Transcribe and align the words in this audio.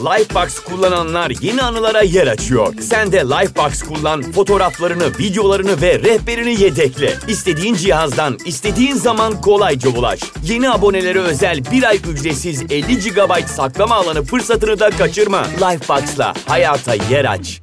Lifebox 0.00 0.58
kullananlar 0.58 1.32
yeni 1.40 1.62
anılara 1.62 2.02
yer 2.02 2.26
açıyor. 2.26 2.74
Sen 2.80 3.12
de 3.12 3.18
Lifebox 3.18 3.82
kullan, 3.82 4.22
fotoğraflarını, 4.22 5.18
videolarını 5.18 5.82
ve 5.82 5.98
rehberini 5.98 6.62
yedekle. 6.62 7.14
İstediğin 7.28 7.74
cihazdan, 7.74 8.38
istediğin 8.46 8.94
zaman 8.94 9.40
kolayca 9.40 9.90
ulaş. 9.90 10.20
Yeni 10.44 10.70
abonelere 10.70 11.18
özel 11.18 11.64
bir 11.72 11.82
ay 11.82 12.00
ücretsiz 12.12 12.62
50 12.62 12.98
GB 12.98 13.46
saklama 13.46 13.94
alanı 13.94 14.24
fırsatını 14.24 14.80
da 14.80 14.90
kaçırma. 14.90 15.46
Lifebox'la 15.46 16.34
hayata 16.46 16.94
yer 16.94 17.24
aç. 17.24 17.60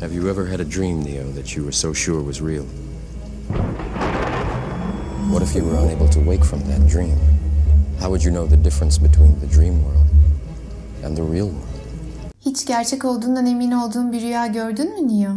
Have 0.00 0.14
you 0.14 0.28
ever 0.30 0.46
had 0.46 0.60
a 0.60 0.64
dream, 0.64 1.04
Neo, 1.04 1.32
that 1.32 1.56
you 1.56 1.64
were 1.64 1.72
so 1.72 1.92
sure 1.92 2.22
was 2.22 2.40
real? 2.40 2.64
What 5.38 5.50
if 5.50 5.56
you 5.56 5.64
were 5.70 5.78
unable 5.78 6.08
to 6.08 6.20
wake 6.30 6.44
from 6.44 6.60
that 6.64 6.88
dream? 6.88 7.16
How 8.00 8.08
would 8.10 8.24
you 8.24 8.32
know 8.32 8.46
the 8.46 8.64
difference 8.64 8.98
between 8.98 9.38
the 9.40 9.46
dream 9.46 9.84
world 9.84 10.06
and 11.04 11.16
the 11.16 11.22
real 11.22 11.46
world? 11.46 11.80
Hiç 12.40 12.66
gerçek 12.66 13.04
olduğundan 13.04 13.46
emin 13.46 13.72
olduğun 13.72 14.12
bir 14.12 14.20
rüya 14.20 14.46
gördün 14.46 14.94
mü 14.94 15.20
Neo? 15.20 15.32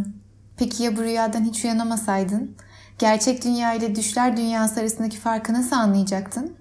Peki 0.58 0.84
ya 0.84 0.98
bu 0.98 1.02
rüyadan 1.02 1.44
hiç 1.44 1.66
uyanamasaydın? 1.66 2.56
Gerçek 3.00 3.44
dünya 3.44 3.74
ile 3.74 3.96
düşler 3.96 4.38
dünyası 4.38 4.80
arasındaki 4.80 5.18
farkı 5.18 5.54
nasıl 5.54 5.76
anlayacaktın? 5.76 6.54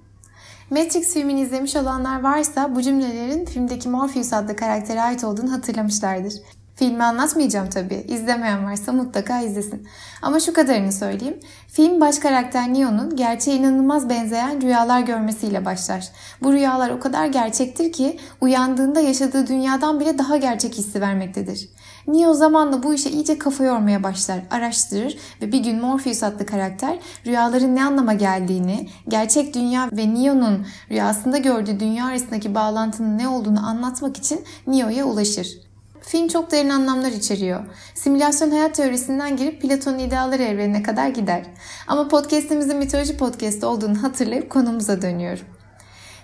Matrix 0.70 1.14
filmini 1.14 1.40
izlemiş 1.40 1.76
olanlar 1.76 2.22
varsa 2.22 2.74
bu 2.74 2.82
cümlelerin 2.82 3.44
filmdeki 3.44 3.88
Morpheus 3.88 4.32
adlı 4.32 4.56
karaktere 4.56 5.02
ait 5.02 5.24
olduğunu 5.24 5.52
hatırlamışlardır. 5.52 6.34
Filmi 6.80 7.04
anlatmayacağım 7.04 7.68
tabii. 7.68 8.04
İzlemeyen 8.08 8.64
varsa 8.64 8.92
mutlaka 8.92 9.40
izlesin. 9.40 9.88
Ama 10.22 10.40
şu 10.40 10.52
kadarını 10.52 10.92
söyleyeyim. 10.92 11.40
Film 11.68 12.00
baş 12.00 12.18
karakter 12.18 12.74
Neo'nun 12.74 13.16
gerçeğe 13.16 13.56
inanılmaz 13.56 14.08
benzeyen 14.08 14.62
rüyalar 14.62 15.00
görmesiyle 15.00 15.64
başlar. 15.64 16.08
Bu 16.42 16.52
rüyalar 16.52 16.90
o 16.90 17.00
kadar 17.00 17.26
gerçektir 17.26 17.92
ki 17.92 18.18
uyandığında 18.40 19.00
yaşadığı 19.00 19.46
dünyadan 19.46 20.00
bile 20.00 20.18
daha 20.18 20.36
gerçek 20.36 20.74
hissi 20.74 21.00
vermektedir. 21.00 21.68
Neo 22.06 22.34
zamanla 22.34 22.82
bu 22.82 22.94
işe 22.94 23.10
iyice 23.10 23.38
kafa 23.38 23.64
yormaya 23.64 24.02
başlar, 24.02 24.38
araştırır 24.50 25.18
ve 25.42 25.52
bir 25.52 25.58
gün 25.58 25.80
Morpheus 25.80 26.22
adlı 26.22 26.46
karakter 26.46 26.98
rüyaların 27.26 27.76
ne 27.76 27.84
anlama 27.84 28.14
geldiğini, 28.14 28.88
gerçek 29.08 29.54
dünya 29.54 29.88
ve 29.92 30.14
Neo'nun 30.14 30.66
rüyasında 30.90 31.38
gördüğü 31.38 31.80
dünya 31.80 32.06
arasındaki 32.06 32.54
bağlantının 32.54 33.18
ne 33.18 33.28
olduğunu 33.28 33.66
anlatmak 33.66 34.16
için 34.16 34.44
Neo'ya 34.66 35.04
ulaşır. 35.04 35.69
Film 36.00 36.28
çok 36.28 36.50
derin 36.50 36.68
anlamlar 36.68 37.12
içeriyor. 37.12 37.64
Simülasyon 37.94 38.50
hayat 38.50 38.74
teorisinden 38.74 39.36
girip 39.36 39.62
Platon'un 39.62 39.98
idealar 39.98 40.40
evrenine 40.40 40.82
kadar 40.82 41.08
gider. 41.08 41.46
Ama 41.86 42.08
podcastimizin 42.08 42.76
mitoloji 42.76 43.16
podcastı 43.16 43.68
olduğunu 43.68 44.02
hatırlayıp 44.02 44.50
konumuza 44.50 45.02
dönüyorum. 45.02 45.44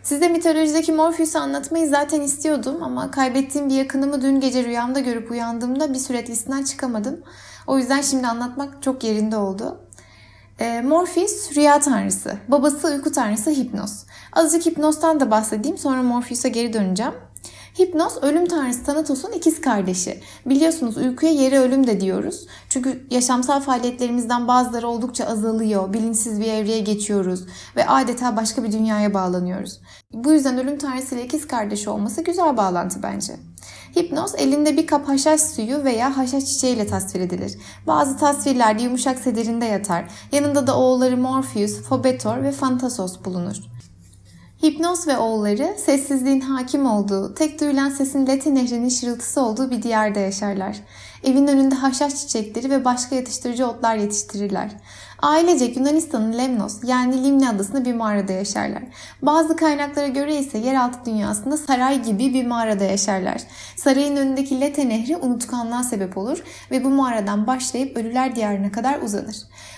Size 0.02 0.28
mitolojideki 0.28 0.92
Morpheus'u 0.92 1.38
anlatmayı 1.38 1.88
zaten 1.88 2.20
istiyordum 2.20 2.82
ama 2.82 3.10
kaybettiğim 3.10 3.68
bir 3.68 3.74
yakınımı 3.74 4.22
dün 4.22 4.40
gece 4.40 4.64
rüyamda 4.64 5.00
görüp 5.00 5.30
uyandığımda 5.30 5.94
bir 5.94 5.98
süre 5.98 6.18
etkisinden 6.18 6.64
çıkamadım. 6.64 7.20
O 7.66 7.78
yüzden 7.78 8.00
şimdi 8.00 8.26
anlatmak 8.26 8.82
çok 8.82 9.04
yerinde 9.04 9.36
oldu. 9.36 9.80
E, 10.60 10.80
Morpheus 10.80 11.56
rüya 11.56 11.80
tanrısı, 11.80 12.36
babası 12.48 12.88
uyku 12.88 13.12
tanrısı 13.12 13.50
Hipnos. 13.50 14.04
Azıcık 14.32 14.66
Hipnos'tan 14.66 15.20
da 15.20 15.30
bahsedeyim 15.30 15.78
sonra 15.78 16.02
Morpheus'a 16.02 16.48
geri 16.48 16.72
döneceğim. 16.72 17.14
Hipnos 17.78 18.16
ölüm 18.22 18.46
tanrısı 18.46 18.84
Thanatos'un 18.84 19.32
ikiz 19.32 19.60
kardeşi. 19.60 20.20
Biliyorsunuz 20.46 20.96
uykuya 20.96 21.32
yeri 21.32 21.58
ölüm 21.58 21.86
de 21.86 22.00
diyoruz. 22.00 22.46
Çünkü 22.68 23.06
yaşamsal 23.10 23.60
faaliyetlerimizden 23.60 24.48
bazıları 24.48 24.88
oldukça 24.88 25.24
azalıyor. 25.24 25.92
Bilinçsiz 25.92 26.40
bir 26.40 26.46
evreye 26.46 26.80
geçiyoruz 26.80 27.44
ve 27.76 27.86
adeta 27.86 28.36
başka 28.36 28.64
bir 28.64 28.72
dünyaya 28.72 29.14
bağlanıyoruz. 29.14 29.80
Bu 30.12 30.32
yüzden 30.32 30.58
ölüm 30.58 30.78
tanrısı 30.78 31.14
ile 31.14 31.24
ikiz 31.24 31.46
kardeşi 31.46 31.90
olması 31.90 32.24
güzel 32.24 32.56
bağlantı 32.56 33.02
bence. 33.02 33.36
Hipnos 33.96 34.34
elinde 34.34 34.76
bir 34.76 34.86
kap 34.86 35.08
haşhaş 35.08 35.40
suyu 35.40 35.84
veya 35.84 36.16
haşhaş 36.16 36.44
çiçeğiyle 36.44 36.86
tasvir 36.86 37.20
edilir. 37.20 37.58
Bazı 37.86 38.16
tasvirlerde 38.16 38.82
yumuşak 38.82 39.18
sedirinde 39.18 39.64
yatar. 39.64 40.04
Yanında 40.32 40.66
da 40.66 40.78
oğulları 40.78 41.16
Morpheus, 41.16 41.82
Phobetor 41.82 42.42
ve 42.42 42.52
Phantasos 42.52 43.24
bulunur. 43.24 43.56
Hipnoz 44.62 45.06
ve 45.06 45.18
oğulları 45.18 45.74
sessizliğin 45.78 46.40
hakim 46.40 46.86
olduğu, 46.86 47.34
tek 47.34 47.60
duyulan 47.60 47.90
sesin 47.90 48.26
Lete 48.26 48.54
nehrinin 48.54 48.88
şırıltısı 48.88 49.40
olduğu 49.40 49.70
bir 49.70 49.82
diyarda 49.82 50.20
yaşarlar. 50.20 50.76
Evin 51.26 51.46
önünde 51.46 51.74
haşhaş 51.74 52.14
çiçekleri 52.14 52.70
ve 52.70 52.84
başka 52.84 53.16
yatıştırıcı 53.16 53.66
otlar 53.66 53.96
yetiştirirler. 53.96 54.70
Ailecek 55.22 55.76
Yunanistan'ın 55.76 56.38
Lemnos 56.38 56.78
yani 56.84 57.24
Limne 57.24 57.48
adasında 57.48 57.84
bir 57.84 57.94
mağarada 57.94 58.32
yaşarlar. 58.32 58.82
Bazı 59.22 59.56
kaynaklara 59.56 60.06
göre 60.06 60.36
ise 60.38 60.58
yeraltı 60.58 60.98
dünyasında 61.06 61.56
saray 61.56 62.02
gibi 62.02 62.34
bir 62.34 62.46
mağarada 62.46 62.84
yaşarlar. 62.84 63.40
Sarayın 63.76 64.16
önündeki 64.16 64.60
Lete 64.60 64.88
nehri 64.88 65.16
unutkanlığa 65.16 65.82
sebep 65.82 66.18
olur 66.18 66.44
ve 66.70 66.84
bu 66.84 66.90
mağaradan 66.90 67.46
başlayıp 67.46 67.96
ölüler 67.96 68.36
diyarına 68.36 68.72
kadar 68.72 69.02
uzanır. 69.02 69.36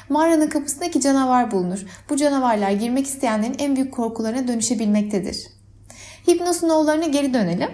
Mağaranın 0.09 0.49
kapısında 0.49 0.85
iki 0.85 1.01
canavar 1.01 1.51
bulunur. 1.51 1.87
Bu 2.11 2.17
canavarlar 2.17 2.71
girmek 2.71 3.07
isteyenlerin 3.07 3.57
en 3.59 3.77
büyük 3.77 3.95
korkularına 3.95 4.49
dönüşebilmektedir. 4.49 5.59
Hipnos'un 6.29 6.69
oğullarına 6.69 7.07
geri 7.07 7.35
dönelim. 7.35 7.71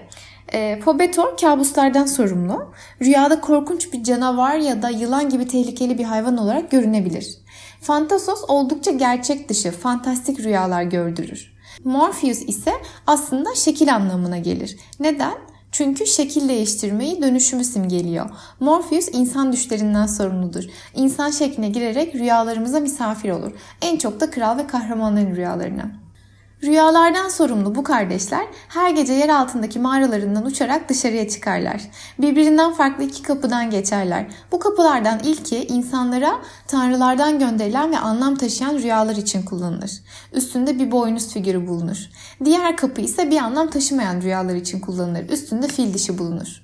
E, 0.52 0.80
Fobetor 0.84 1.36
kabuslardan 1.36 2.06
sorumlu. 2.06 2.72
Rüyada 3.02 3.40
korkunç 3.40 3.92
bir 3.92 4.02
canavar 4.04 4.56
ya 4.56 4.82
da 4.82 4.90
yılan 4.90 5.28
gibi 5.28 5.48
tehlikeli 5.48 5.98
bir 5.98 6.04
hayvan 6.04 6.36
olarak 6.36 6.70
görünebilir. 6.70 7.38
Fantasos 7.80 8.44
oldukça 8.48 8.90
gerçek 8.90 9.48
dışı, 9.48 9.70
fantastik 9.70 10.40
rüyalar 10.40 10.82
gördürür. 10.82 11.54
Morpheus 11.84 12.42
ise 12.42 12.72
aslında 13.06 13.54
şekil 13.54 13.94
anlamına 13.94 14.38
gelir. 14.38 14.76
Neden? 15.00 15.34
Çünkü 15.72 16.06
şekil 16.06 16.48
değiştirmeyi, 16.48 17.22
dönüşümü 17.22 17.64
simgeliyor. 17.64 18.30
Morpheus 18.60 19.08
insan 19.12 19.52
düşlerinden 19.52 20.06
sorumludur. 20.06 20.64
İnsan 20.94 21.30
şekline 21.30 21.68
girerek 21.68 22.14
rüyalarımıza 22.14 22.80
misafir 22.80 23.30
olur. 23.30 23.52
En 23.82 23.98
çok 23.98 24.20
da 24.20 24.30
kral 24.30 24.58
ve 24.58 24.66
kahramanların 24.66 25.36
rüyalarına. 25.36 26.03
Rüyalardan 26.64 27.28
sorumlu 27.28 27.74
bu 27.74 27.82
kardeşler 27.82 28.46
her 28.68 28.90
gece 28.90 29.12
yer 29.12 29.28
altındaki 29.28 29.78
mağaralarından 29.78 30.44
uçarak 30.44 30.88
dışarıya 30.88 31.28
çıkarlar. 31.28 31.80
Birbirinden 32.18 32.72
farklı 32.72 33.04
iki 33.04 33.22
kapıdan 33.22 33.70
geçerler. 33.70 34.26
Bu 34.52 34.58
kapılardan 34.58 35.18
ilki 35.18 35.64
insanlara 35.66 36.40
tanrılardan 36.66 37.38
gönderilen 37.38 37.92
ve 37.92 37.98
anlam 37.98 38.36
taşıyan 38.36 38.74
rüyalar 38.74 39.16
için 39.16 39.42
kullanılır. 39.42 39.92
Üstünde 40.32 40.78
bir 40.78 40.90
boynuz 40.90 41.28
figürü 41.32 41.68
bulunur. 41.68 42.08
Diğer 42.44 42.76
kapı 42.76 43.00
ise 43.00 43.30
bir 43.30 43.38
anlam 43.38 43.70
taşımayan 43.70 44.20
rüyalar 44.20 44.54
için 44.54 44.80
kullanılır. 44.80 45.28
Üstünde 45.28 45.68
fil 45.68 45.94
dişi 45.94 46.18
bulunur. 46.18 46.62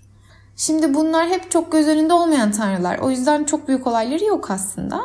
Şimdi 0.56 0.94
bunlar 0.94 1.28
hep 1.28 1.50
çok 1.50 1.72
göz 1.72 1.88
önünde 1.88 2.12
olmayan 2.12 2.52
tanrılar. 2.52 2.98
O 2.98 3.10
yüzden 3.10 3.44
çok 3.44 3.68
büyük 3.68 3.86
olayları 3.86 4.24
yok 4.24 4.50
aslında. 4.50 5.00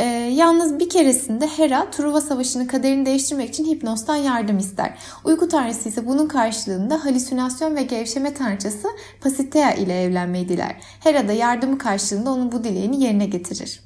E, 0.00 0.04
yalnız 0.34 0.78
bir 0.78 0.88
keresinde 0.88 1.46
Hera 1.46 1.90
Truva 1.90 2.20
Savaşı'nın 2.20 2.66
kaderini 2.66 3.06
değiştirmek 3.06 3.48
için 3.48 3.64
Hipnos'tan 3.64 4.16
yardım 4.16 4.58
ister. 4.58 4.94
Uyku 5.24 5.48
tanrısı 5.48 5.88
ise 5.88 6.06
bunun 6.06 6.28
karşılığında 6.28 7.04
halüsinasyon 7.04 7.76
ve 7.76 7.82
gevşeme 7.82 8.34
tanrıçası 8.34 8.88
Pasitea 9.20 9.72
ile 9.72 10.02
evlenmeyi 10.02 10.48
diler. 10.48 10.76
Hera 11.00 11.28
da 11.28 11.32
yardımı 11.32 11.78
karşılığında 11.78 12.30
onun 12.30 12.52
bu 12.52 12.64
dileğini 12.64 13.04
yerine 13.04 13.26
getirir. 13.26 13.80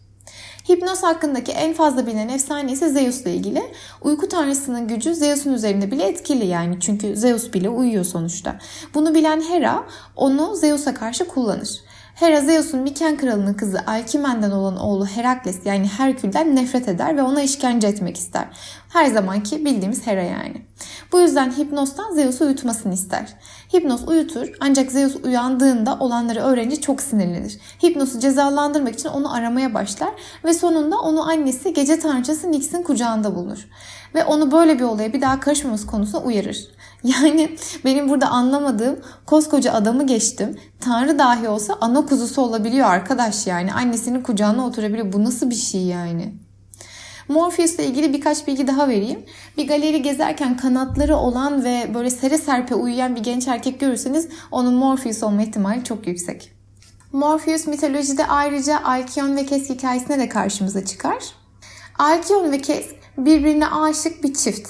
Hipnoz 0.70 1.02
hakkındaki 1.02 1.52
en 1.52 1.72
fazla 1.72 2.06
bilinen 2.06 2.28
efsane 2.28 2.72
ise 2.72 2.88
Zeus'la 2.88 3.30
ilgili. 3.30 3.62
Uyku 4.02 4.28
tanrısının 4.28 4.88
gücü 4.88 5.14
Zeus'un 5.14 5.52
üzerinde 5.52 5.90
bile 5.90 6.04
etkili 6.04 6.46
yani 6.46 6.80
çünkü 6.80 7.16
Zeus 7.16 7.52
bile 7.52 7.68
uyuyor 7.68 8.04
sonuçta. 8.04 8.58
Bunu 8.94 9.14
bilen 9.14 9.40
Hera 9.40 9.84
onu 10.16 10.56
Zeus'a 10.56 10.94
karşı 10.94 11.28
kullanır. 11.28 11.80
Hera 12.14 12.40
Zeus'un 12.40 12.80
Miken 12.80 13.16
kralının 13.16 13.54
kızı 13.54 13.78
Alkimen'den 13.86 14.50
olan 14.50 14.76
oğlu 14.76 15.06
Herakles 15.06 15.66
yani 15.66 15.88
Herkül'den 15.88 16.56
nefret 16.56 16.88
eder 16.88 17.16
ve 17.16 17.22
ona 17.22 17.42
işkence 17.42 17.88
etmek 17.88 18.16
ister. 18.16 18.48
Her 18.94 19.06
zamanki 19.06 19.64
bildiğimiz 19.64 20.06
Hera 20.06 20.22
yani. 20.22 20.62
Bu 21.12 21.20
yüzden 21.20 21.50
Hipnos'tan 21.50 22.14
Zeus'u 22.14 22.44
uyutmasını 22.44 22.94
ister. 22.94 23.36
Hipnos 23.74 24.08
uyutur 24.08 24.48
ancak 24.60 24.92
Zeus 24.92 25.16
uyandığında 25.24 25.96
olanları 26.00 26.40
öğrenince 26.40 26.80
çok 26.80 27.00
sinirlenir. 27.00 27.58
Hipnos'u 27.84 28.20
cezalandırmak 28.20 28.94
için 28.94 29.08
onu 29.08 29.34
aramaya 29.34 29.74
başlar 29.74 30.08
ve 30.44 30.54
sonunda 30.54 31.00
onu 31.00 31.28
annesi 31.28 31.72
gece 31.72 31.98
tanrıçası 31.98 32.52
Nix'in 32.52 32.82
kucağında 32.82 33.34
bulunur. 33.34 33.68
Ve 34.14 34.24
onu 34.24 34.52
böyle 34.52 34.78
bir 34.78 34.84
olaya 34.84 35.12
bir 35.12 35.20
daha 35.20 35.40
karışmaması 35.40 35.86
konusunda 35.86 36.24
uyarır. 36.24 36.68
Yani 37.04 37.56
benim 37.84 38.08
burada 38.08 38.28
anlamadığım 38.28 39.00
koskoca 39.26 39.72
adamı 39.72 40.06
geçtim. 40.06 40.58
Tanrı 40.80 41.18
dahi 41.18 41.48
olsa 41.48 41.78
ana 41.80 42.06
kuzusu 42.06 42.42
olabiliyor 42.42 42.86
arkadaş 42.86 43.46
yani. 43.46 43.72
Annesinin 43.72 44.22
kucağına 44.22 44.66
oturabiliyor. 44.66 45.12
Bu 45.12 45.24
nasıl 45.24 45.50
bir 45.50 45.54
şey 45.54 45.82
yani? 45.82 46.43
Morpheus 47.28 47.74
ile 47.74 47.86
ilgili 47.86 48.12
birkaç 48.12 48.46
bilgi 48.46 48.66
daha 48.66 48.88
vereyim. 48.88 49.24
Bir 49.56 49.68
galeri 49.68 50.02
gezerken 50.02 50.56
kanatları 50.56 51.16
olan 51.16 51.64
ve 51.64 51.90
böyle 51.94 52.10
sere 52.10 52.38
serpe 52.38 52.74
uyuyan 52.74 53.16
bir 53.16 53.22
genç 53.22 53.48
erkek 53.48 53.80
görürseniz 53.80 54.28
onun 54.50 54.74
Morpheus 54.74 55.22
olma 55.22 55.42
ihtimali 55.42 55.84
çok 55.84 56.06
yüksek. 56.06 56.52
Morpheus 57.12 57.66
mitolojide 57.66 58.26
ayrıca 58.26 58.80
Alkion 58.84 59.36
ve 59.36 59.46
Kes 59.46 59.70
hikayesine 59.70 60.18
de 60.18 60.28
karşımıza 60.28 60.84
çıkar. 60.84 61.24
Alkion 61.98 62.52
ve 62.52 62.60
Kesk 62.60 62.94
birbirine 63.18 63.66
aşık 63.66 64.24
bir 64.24 64.34
çift. 64.34 64.68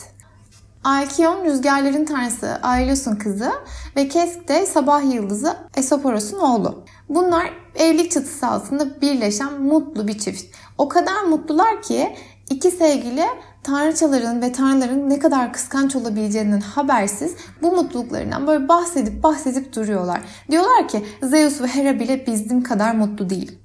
Alkion 0.85 1.45
rüzgarların 1.45 2.05
tanrısı 2.05 2.59
Ailos'un 2.62 3.17
kızı 3.17 3.53
ve 3.97 4.09
Kesk 4.09 4.49
de 4.49 4.67
sabah 4.67 5.15
yıldızı 5.15 5.57
Esoporos'un 5.77 6.39
oğlu. 6.39 6.85
Bunlar 7.09 7.53
evlilik 7.75 8.11
çatısı 8.11 8.47
altında 8.47 9.00
birleşen 9.00 9.62
mutlu 9.62 10.09
bir 10.09 10.19
çift. 10.19 10.45
O 10.79 10.89
kadar 10.89 11.23
mutlular 11.23 11.83
ki 11.83 12.17
iki 12.50 12.70
sevgili 12.70 13.25
tanrıçaların 13.62 14.43
ve 14.43 14.52
tanrıların 14.52 15.11
ne 15.11 15.19
kadar 15.19 15.52
kıskanç 15.52 15.96
olabileceğinden 15.96 16.61
habersiz 16.61 17.35
bu 17.62 17.73
mutluluklarından 17.73 18.46
böyle 18.46 18.69
bahsedip 18.69 19.23
bahsedip 19.23 19.76
duruyorlar. 19.76 20.20
Diyorlar 20.50 20.88
ki 20.88 21.05
Zeus 21.23 21.61
ve 21.61 21.67
Hera 21.67 22.00
bile 22.00 22.26
bizim 22.26 22.62
kadar 22.62 22.94
mutlu 22.94 23.31
değil. 23.31 23.58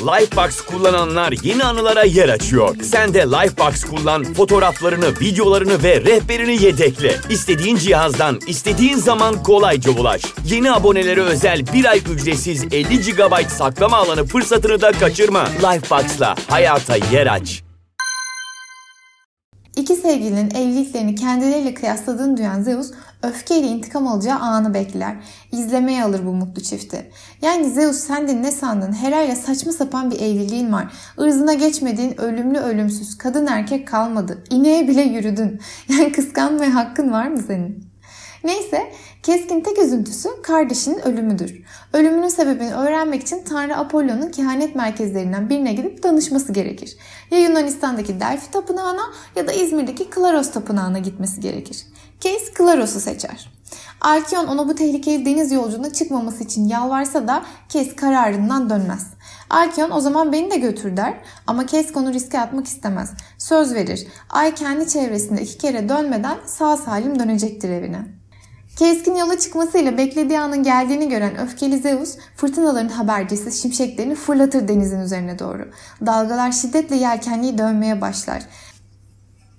Lifebox 0.00 0.60
kullananlar 0.60 1.34
yeni 1.42 1.64
anılara 1.64 2.02
yer 2.02 2.28
açıyor. 2.28 2.76
Sen 2.82 3.14
de 3.14 3.18
Lifebox 3.18 3.84
kullan, 3.84 4.24
fotoğraflarını, 4.24 5.20
videolarını 5.20 5.82
ve 5.82 6.00
rehberini 6.00 6.62
yedekle. 6.62 7.16
İstediğin 7.30 7.76
cihazdan, 7.76 8.38
istediğin 8.46 8.96
zaman 8.96 9.42
kolayca 9.42 9.92
ulaş. 9.92 10.22
Yeni 10.46 10.72
abonelere 10.72 11.20
özel 11.20 11.66
bir 11.74 11.84
ay 11.84 12.00
ücretsiz 12.12 12.64
50 12.64 13.00
GB 13.00 13.48
saklama 13.48 13.96
alanı 13.96 14.24
fırsatını 14.24 14.80
da 14.80 14.92
kaçırma. 14.92 15.44
Lifebox'la 15.44 16.34
hayata 16.48 16.96
yer 16.96 17.26
aç. 17.26 17.62
İki 19.76 19.96
sevgilinin 19.96 20.50
evliliklerini 20.50 21.14
kendileriyle 21.14 21.74
kıyasladığını 21.74 22.36
duyan 22.36 22.62
Zeus 22.62 22.90
öfkeyle 23.22 23.66
intikam 23.66 24.08
alacağı 24.08 24.38
anı 24.38 24.74
bekler. 24.74 25.16
İzlemeye 25.52 26.04
alır 26.04 26.26
bu 26.26 26.32
mutlu 26.32 26.62
çifti. 26.62 27.10
Yani 27.42 27.70
Zeus 27.70 27.96
sen 27.96 28.28
de 28.28 28.42
ne 28.42 28.50
sandın? 28.50 28.92
Hera 28.92 29.22
ile 29.22 29.36
saçma 29.36 29.72
sapan 29.72 30.10
bir 30.10 30.20
evliliğin 30.20 30.72
var. 30.72 30.92
Irzına 31.18 31.54
geçmediğin 31.54 32.20
ölümlü 32.20 32.58
ölümsüz 32.58 33.18
kadın 33.18 33.46
erkek 33.46 33.88
kalmadı. 33.88 34.44
İneğe 34.50 34.88
bile 34.88 35.02
yürüdün. 35.02 35.60
Yani 35.88 36.12
kıskanmaya 36.12 36.74
hakkın 36.74 37.12
var 37.12 37.28
mı 37.28 37.38
senin? 37.46 37.89
Neyse 38.44 38.92
keskin 39.22 39.60
tek 39.60 39.78
üzüntüsü 39.78 40.28
kardeşinin 40.42 40.98
ölümüdür. 40.98 41.62
Ölümünün 41.92 42.28
sebebini 42.28 42.74
öğrenmek 42.74 43.22
için 43.22 43.44
Tanrı 43.44 43.76
Apollo'nun 43.76 44.30
kehanet 44.30 44.74
merkezlerinden 44.74 45.50
birine 45.50 45.72
gidip 45.72 46.02
danışması 46.02 46.52
gerekir. 46.52 46.96
Ya 47.30 47.38
Yunanistan'daki 47.38 48.20
Delphi 48.20 48.50
Tapınağı'na 48.50 49.02
ya 49.36 49.46
da 49.46 49.52
İzmir'deki 49.52 50.10
Klaros 50.10 50.50
Tapınağı'na 50.50 50.98
gitmesi 50.98 51.40
gerekir. 51.40 51.86
Case 52.20 52.52
Klaros'u 52.54 53.00
seçer. 53.00 53.50
Alkion 54.00 54.46
ona 54.46 54.68
bu 54.68 54.74
tehlikeli 54.74 55.24
deniz 55.24 55.52
yolculuğuna 55.52 55.92
çıkmaması 55.92 56.44
için 56.44 56.68
yalvarsa 56.68 57.28
da 57.28 57.42
Kes 57.68 57.96
kararından 57.96 58.70
dönmez. 58.70 59.06
Alkion 59.50 59.90
o 59.90 60.00
zaman 60.00 60.32
beni 60.32 60.50
de 60.50 60.56
götür 60.56 60.96
der 60.96 61.14
ama 61.46 61.66
Kesk 61.66 61.96
onu 61.96 62.12
riske 62.12 62.40
atmak 62.40 62.66
istemez. 62.66 63.10
Söz 63.38 63.74
verir. 63.74 64.06
Ay 64.30 64.54
kendi 64.54 64.88
çevresinde 64.88 65.42
iki 65.42 65.58
kere 65.58 65.88
dönmeden 65.88 66.38
sağ 66.46 66.76
salim 66.76 67.18
dönecektir 67.18 67.70
evine. 67.70 68.19
Keskin 68.80 69.14
yola 69.14 69.38
çıkmasıyla 69.38 69.98
beklediği 69.98 70.40
anın 70.40 70.62
geldiğini 70.62 71.08
gören 71.08 71.38
öfkeli 71.38 71.78
Zeus 71.78 72.16
fırtınaların 72.36 72.88
habercisi 72.88 73.60
şimşeklerini 73.60 74.14
fırlatır 74.14 74.68
denizin 74.68 75.00
üzerine 75.00 75.38
doğru. 75.38 75.70
Dalgalar 76.06 76.52
şiddetle 76.52 76.96
yelkenliği 76.96 77.58
dönmeye 77.58 78.00
başlar. 78.00 78.42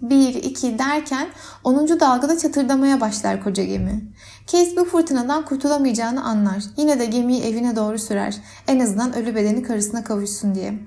Bir, 0.02 0.36
iki 0.36 0.80
derken 0.80 1.28
10. 1.64 2.00
dalgada 2.00 2.38
çatırdamaya 2.38 3.02
başlar 3.02 3.44
koca 3.44 3.64
gemi. 3.64 4.02
Case 4.48 4.78
bu 4.78 4.86
fırtınadan 4.86 5.46
kurtulamayacağını 5.46 6.24
anlar. 6.24 6.64
Yine 6.78 7.00
de 7.00 7.06
gemiyi 7.06 7.44
evine 7.44 7.76
doğru 7.76 8.00
sürer. 8.00 8.38
En 8.68 8.80
azından 8.80 9.16
ölü 9.16 9.36
bedeni 9.36 9.64
karısına 9.64 10.04
kavuşsun 10.04 10.56
diye. 10.56 10.80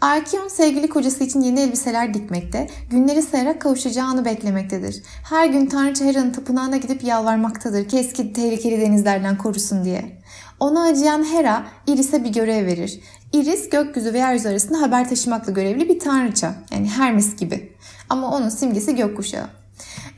Arkion 0.00 0.48
sevgili 0.48 0.88
kocası 0.88 1.24
için 1.24 1.40
yeni 1.40 1.60
elbiseler 1.60 2.14
dikmekte, 2.14 2.68
günleri 2.90 3.22
sayarak 3.22 3.60
kavuşacağını 3.60 4.24
beklemektedir. 4.24 5.02
Her 5.28 5.46
gün 5.46 5.66
Tanrıça 5.66 6.04
Hera'nın 6.04 6.32
tapınağına 6.32 6.76
gidip 6.76 7.04
yalvarmaktadır 7.04 7.88
ki 7.88 7.98
eski 7.98 8.32
tehlikeli 8.32 8.80
denizlerden 8.80 9.38
korusun 9.38 9.84
diye. 9.84 10.22
Ona 10.60 10.82
acıyan 10.82 11.24
Hera, 11.24 11.66
Iris'e 11.86 12.24
bir 12.24 12.32
görev 12.32 12.66
verir. 12.66 13.00
Iris, 13.32 13.70
gökyüzü 13.70 14.12
ve 14.12 14.18
yeryüzü 14.18 14.48
arasında 14.48 14.80
haber 14.80 15.08
taşımakla 15.08 15.52
görevli 15.52 15.88
bir 15.88 15.98
tanrıça. 15.98 16.54
Yani 16.72 16.88
Hermes 16.88 17.36
gibi. 17.36 17.72
Ama 18.08 18.30
onun 18.30 18.48
simgesi 18.48 18.96
gökkuşağı. 18.96 19.46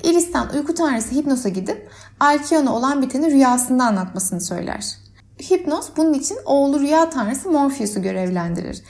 Iris'ten 0.05 0.49
uyku 0.55 0.75
tanrısı 0.75 1.15
Hipnos'a 1.15 1.49
gidip 1.49 1.91
Alkion'a 2.21 2.77
olan 2.77 3.03
biteni 3.03 3.31
rüyasında 3.31 3.85
anlatmasını 3.85 4.41
söyler. 4.41 4.85
Hipnos 5.51 5.89
bunun 5.97 6.15
için 6.15 6.39
oğlu 6.45 6.81
rüya 6.81 7.11
tanrısı 7.11 7.51
Morpheus'u 7.51 8.03
görevlendirir. 8.03 8.83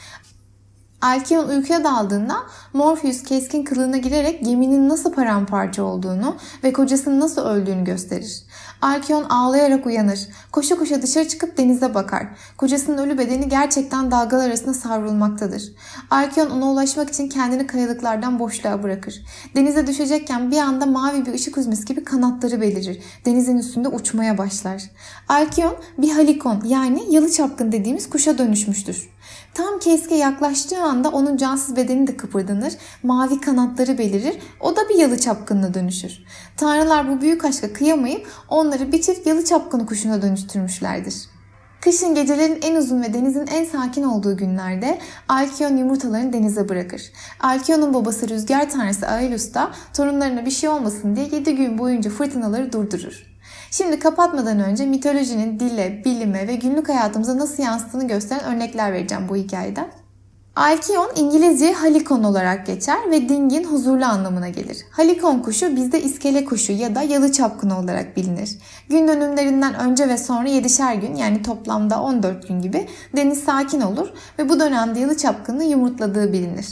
Alkion 1.02 1.48
uykuya 1.48 1.84
daldığında 1.84 2.36
Morpheus 2.72 3.22
keskin 3.22 3.64
kılığına 3.64 3.96
girerek 3.96 4.44
geminin 4.44 4.88
nasıl 4.88 5.12
paramparça 5.12 5.82
olduğunu 5.82 6.36
ve 6.64 6.72
kocasının 6.72 7.20
nasıl 7.20 7.42
öldüğünü 7.42 7.84
gösterir. 7.84 8.42
Alkion 8.82 9.24
ağlayarak 9.24 9.86
uyanır. 9.86 10.28
Koşa 10.52 10.76
koşa 10.76 11.02
dışarı 11.02 11.28
çıkıp 11.28 11.58
denize 11.58 11.94
bakar. 11.94 12.26
Kocasının 12.56 12.98
ölü 12.98 13.18
bedeni 13.18 13.48
gerçekten 13.48 14.10
dalgalar 14.10 14.48
arasında 14.48 14.74
savrulmaktadır. 14.74 15.72
Alkion 16.10 16.50
ona 16.50 16.70
ulaşmak 16.70 17.10
için 17.10 17.28
kendini 17.28 17.66
kayalıklardan 17.66 18.38
boşluğa 18.38 18.82
bırakır. 18.82 19.22
Denize 19.56 19.86
düşecekken 19.86 20.50
bir 20.50 20.58
anda 20.58 20.86
mavi 20.86 21.26
bir 21.26 21.34
ışık 21.34 21.56
hüzmesi 21.56 21.84
gibi 21.84 22.04
kanatları 22.04 22.60
belirir. 22.60 23.02
Denizin 23.24 23.56
üstünde 23.56 23.88
uçmaya 23.88 24.38
başlar. 24.38 24.82
Alkion 25.28 25.76
bir 25.98 26.10
halikon 26.10 26.62
yani 26.64 27.14
yalı 27.14 27.32
çapkın 27.32 27.72
dediğimiz 27.72 28.10
kuşa 28.10 28.38
dönüşmüştür. 28.38 29.17
Tam 29.54 29.78
Keske 29.78 30.14
yaklaştığı 30.14 30.82
anda 30.82 31.08
onun 31.08 31.36
cansız 31.36 31.76
bedeni 31.76 32.06
de 32.06 32.16
kıpırdanır, 32.16 32.72
mavi 33.02 33.40
kanatları 33.40 33.98
belirir, 33.98 34.38
o 34.60 34.76
da 34.76 34.88
bir 34.88 34.94
yalı 34.94 35.18
çapkınına 35.18 35.74
dönüşür. 35.74 36.12
Tanrılar 36.56 37.08
bu 37.08 37.20
büyük 37.20 37.44
aşka 37.44 37.72
kıyamayıp 37.72 38.26
onları 38.48 38.92
bir 38.92 39.02
çift 39.02 39.26
yalı 39.26 39.44
çapkını 39.44 39.86
kuşuna 39.86 40.22
dönüştürmüşlerdir. 40.22 41.14
Kışın 41.80 42.14
gecelerin 42.14 42.58
en 42.62 42.74
uzun 42.74 43.02
ve 43.02 43.14
denizin 43.14 43.46
en 43.46 43.64
sakin 43.64 44.02
olduğu 44.02 44.36
günlerde 44.36 44.98
Alkion 45.28 45.76
yumurtalarını 45.76 46.32
denize 46.32 46.68
bırakır. 46.68 47.02
Alkion'un 47.40 47.94
babası 47.94 48.28
rüzgar 48.28 48.70
tanrısı 48.70 49.06
Aelus 49.06 49.54
da 49.54 49.70
torunlarına 49.96 50.46
bir 50.46 50.50
şey 50.50 50.68
olmasın 50.68 51.16
diye 51.16 51.26
7 51.26 51.56
gün 51.56 51.78
boyunca 51.78 52.10
fırtınaları 52.10 52.72
durdurur. 52.72 53.27
Şimdi 53.70 53.98
kapatmadan 53.98 54.60
önce 54.60 54.86
mitolojinin 54.86 55.60
dile, 55.60 56.02
bilime 56.04 56.48
ve 56.48 56.54
günlük 56.54 56.88
hayatımıza 56.88 57.38
nasıl 57.38 57.62
yansıttığını 57.62 58.08
gösteren 58.08 58.54
örnekler 58.54 58.92
vereceğim 58.92 59.28
bu 59.28 59.36
hikayeden. 59.36 59.88
Alkion 60.56 61.10
İngilizce 61.16 61.72
halikon 61.72 62.24
olarak 62.24 62.66
geçer 62.66 63.10
ve 63.10 63.28
dingin 63.28 63.64
huzurlu 63.64 64.04
anlamına 64.04 64.48
gelir. 64.48 64.78
Halikon 64.90 65.38
kuşu 65.38 65.76
bizde 65.76 66.02
iskele 66.02 66.44
kuşu 66.44 66.72
ya 66.72 66.94
da 66.94 67.02
yalı 67.02 67.32
çapkını 67.32 67.78
olarak 67.78 68.16
bilinir. 68.16 68.58
Gün 68.88 69.08
dönümlerinden 69.08 69.74
önce 69.74 70.08
ve 70.08 70.18
sonra 70.18 70.48
7'şer 70.48 71.00
gün 71.00 71.14
yani 71.14 71.42
toplamda 71.42 72.02
14 72.02 72.48
gün 72.48 72.60
gibi 72.60 72.88
deniz 73.16 73.44
sakin 73.44 73.80
olur 73.80 74.08
ve 74.38 74.48
bu 74.48 74.60
dönemde 74.60 75.00
yalı 75.00 75.16
çapkını 75.16 75.64
yumurtladığı 75.64 76.32
bilinir. 76.32 76.66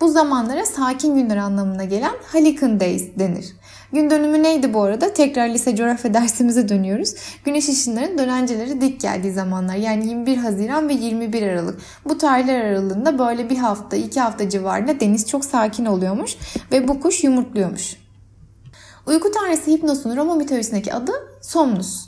Bu 0.00 0.08
zamanlara 0.08 0.66
sakin 0.66 1.14
günler 1.14 1.36
anlamına 1.36 1.84
gelen 1.84 2.14
Halikon 2.32 2.80
Days 2.80 3.04
denir. 3.18 3.46
Gün 3.94 4.10
dönümü 4.10 4.42
neydi 4.42 4.74
bu 4.74 4.82
arada? 4.82 5.12
Tekrar 5.12 5.48
lise 5.48 5.76
coğrafya 5.76 6.14
dersimize 6.14 6.68
dönüyoruz. 6.68 7.14
Güneş 7.44 7.68
ışınlarının 7.68 8.18
dönenceleri 8.18 8.80
dik 8.80 9.00
geldiği 9.00 9.32
zamanlar. 9.32 9.74
Yani 9.74 10.08
21 10.08 10.36
Haziran 10.36 10.88
ve 10.88 10.92
21 10.92 11.42
Aralık. 11.42 11.80
Bu 12.04 12.18
tarihler 12.18 12.64
aralığında 12.64 13.18
böyle 13.18 13.50
bir 13.50 13.56
hafta, 13.56 13.96
iki 13.96 14.20
hafta 14.20 14.48
civarında 14.48 15.00
deniz 15.00 15.28
çok 15.28 15.44
sakin 15.44 15.84
oluyormuş 15.84 16.36
ve 16.72 16.88
bu 16.88 17.00
kuş 17.00 17.24
yumurtluyormuş. 17.24 17.96
Uyku 19.06 19.30
tanrısı 19.30 19.70
Hipnos'un 19.70 20.16
Roma 20.16 20.34
mitolojisindeki 20.34 20.94
adı 20.94 21.12
Somnus. 21.42 22.06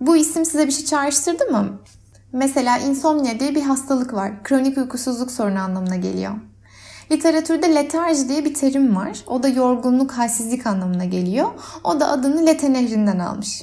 Bu 0.00 0.16
isim 0.16 0.44
size 0.44 0.66
bir 0.66 0.72
şey 0.72 0.84
çağrıştırdı 0.84 1.44
mı? 1.44 1.80
Mesela 2.32 2.78
insomnia 2.78 3.40
diye 3.40 3.54
bir 3.54 3.62
hastalık 3.62 4.14
var. 4.14 4.44
Kronik 4.44 4.78
uykusuzluk 4.78 5.30
sorunu 5.30 5.58
anlamına 5.58 5.96
geliyor. 5.96 6.32
Literatürde 7.10 7.74
letarji 7.74 8.28
diye 8.28 8.44
bir 8.44 8.54
terim 8.54 8.96
var. 8.96 9.24
O 9.26 9.42
da 9.42 9.48
yorgunluk, 9.48 10.12
halsizlik 10.12 10.66
anlamına 10.66 11.04
geliyor. 11.04 11.48
O 11.84 12.00
da 12.00 12.08
adını 12.08 12.46
Lete 12.46 12.72
Nehri'nden 12.72 13.18
almış. 13.18 13.62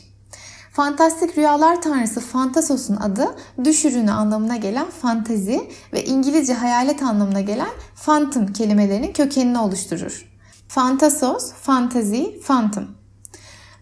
Fantastik 0.72 1.38
rüyalar 1.38 1.82
tanrısı 1.82 2.20
Fantasos'un 2.20 2.96
adı 2.96 3.36
düş 3.64 3.86
ürünü 3.86 4.12
anlamına 4.12 4.56
gelen 4.56 4.86
fantezi 4.86 5.72
ve 5.94 6.06
İngilizce 6.06 6.54
hayalet 6.54 7.04
anlamına 7.04 7.42
gelen 7.42 7.70
phantom 7.96 8.54
kelimelerinin 8.54 9.14
kökenini 9.14 9.60
oluşturur. 9.60 10.26
Fantasos, 10.68 11.54
fantazi, 11.54 12.40
phantom. 12.48 12.88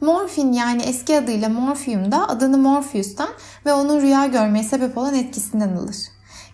Morfin 0.02 0.54
yani 0.54 0.82
eski 0.82 1.18
adıyla 1.18 1.50
morfium 1.50 2.12
da 2.12 2.30
adını 2.30 2.58
Morpheus'tan 2.58 3.30
ve 3.66 3.74
onun 3.74 4.02
rüya 4.02 4.26
görmeye 4.26 4.64
sebep 4.64 4.98
olan 4.98 5.16
etkisinden 5.16 5.76
alır. 5.76 5.96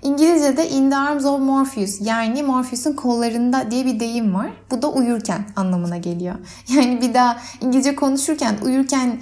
İngilizce'de 0.02 0.70
in 0.70 0.90
the 0.90 0.96
arms 0.96 1.26
of 1.26 1.40
Morpheus 1.40 2.02
yani 2.02 2.44
Morpheus'un 2.44 2.94
kollarında 2.94 3.72
diye 3.72 3.86
bir 3.86 4.00
deyim 4.00 4.34
var. 4.36 4.52
Bu 4.72 4.82
da 4.82 4.92
uyurken 4.92 5.46
anlamına 5.56 5.98
geliyor. 5.98 6.36
Yani 6.70 7.02
bir 7.02 7.14
daha 7.14 7.38
İngilizce 7.62 7.96
konuşurken 7.96 8.56
uyurken 8.66 9.22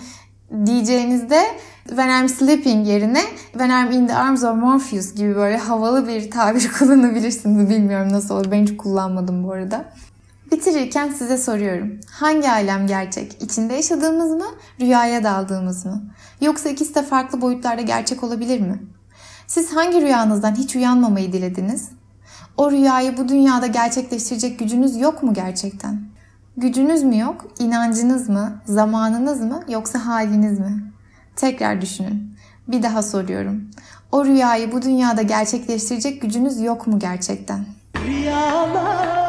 diyeceğinizde 0.66 1.42
When 1.88 2.22
I'm 2.22 2.30
sleeping 2.30 2.88
yerine 2.88 3.22
When 3.52 3.70
I'm 3.70 3.92
in 3.92 4.08
the 4.08 4.16
arms 4.16 4.44
of 4.44 4.56
Morpheus 4.56 5.16
gibi 5.16 5.36
böyle 5.36 5.58
havalı 5.58 6.08
bir 6.08 6.32
tabir 6.32 6.72
kullanabilirsiniz. 6.80 7.70
Bilmiyorum 7.70 8.14
nasıl 8.14 8.36
olur. 8.36 8.52
Ben 8.52 8.64
hiç 8.64 8.78
kullanmadım 8.78 9.44
bu 9.44 9.52
arada. 9.52 9.86
Bitirirken 10.52 11.10
size 11.10 11.38
soruyorum. 11.38 12.00
Hangi 12.12 12.50
alem 12.50 12.88
gerçek? 12.88 13.44
İçinde 13.44 13.74
yaşadığımız 13.74 14.32
mı? 14.32 14.46
Rüyaya 14.80 15.24
daldığımız 15.24 15.86
mı? 15.86 16.04
Yoksa 16.42 16.70
ikisi 16.70 16.96
de 16.96 17.04
farklı 17.04 17.42
boyutlarda 17.42 17.82
gerçek 17.82 18.24
olabilir 18.24 18.60
mi? 18.60 18.80
Siz 19.50 19.76
hangi 19.76 20.02
rüyanızdan 20.02 20.56
hiç 20.56 20.76
uyanmamayı 20.76 21.34
dilediniz? 21.34 21.90
O 22.58 22.72
rüyayı 22.72 23.18
bu 23.18 23.28
dünyada 23.28 23.68
gerçekleştirecek 23.68 24.60
gücünüz 24.60 24.98
yok 24.98 25.24
mu 25.24 25.34
gerçekten? 25.34 26.02
Gücünüz 26.58 27.04
mü 27.04 27.18
yok, 27.18 27.48
inancınız 27.60 28.30
mı, 28.30 28.62
zamanınız 28.66 29.42
mı 29.42 29.64
yoksa 29.70 30.06
haliniz 30.06 30.60
mi? 30.60 30.92
Tekrar 31.36 31.82
düşünün. 31.82 32.36
Bir 32.68 32.84
daha 32.84 33.04
soruyorum. 33.04 33.70
O 34.12 34.26
rüyayı 34.26 34.72
bu 34.72 34.82
dünyada 34.82 35.22
gerçekleştirecek 35.22 36.22
gücünüz 36.22 36.60
yok 36.62 36.88
mu 36.88 37.00
gerçekten? 37.00 37.66
Rüyalar, 38.06 39.29